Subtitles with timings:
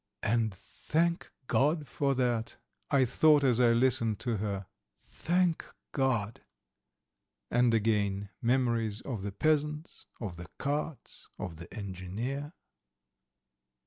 [0.23, 2.57] "And thank God for that,"
[2.89, 4.65] I thought as I listened to her.
[4.97, 6.41] "Thank God."
[7.51, 12.53] And again memories of the peasants, of the carts, of the engineer.